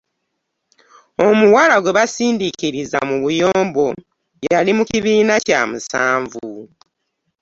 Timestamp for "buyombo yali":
3.23-4.71